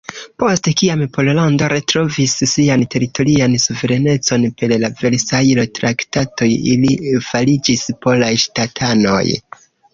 [0.43, 6.97] Post kiam Pollando retrovis sian teritorian suverenecon per la Versajlo-traktatoj, ili
[7.31, 9.25] fariĝis polaj ŝtatanoj.